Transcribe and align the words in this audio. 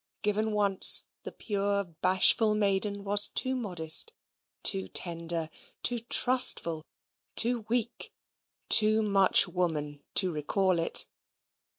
Given 0.23 0.51
once, 0.53 1.03
the 1.21 1.31
pure 1.31 1.83
bashful 1.83 2.55
maiden 2.55 3.03
was 3.03 3.27
too 3.27 3.55
modest, 3.55 4.13
too 4.63 4.87
tender, 4.87 5.47
too 5.83 5.99
trustful, 5.99 6.81
too 7.35 7.67
weak, 7.69 8.11
too 8.67 9.03
much 9.03 9.47
woman 9.47 10.01
to 10.15 10.31
recall 10.31 10.79
it. 10.79 11.05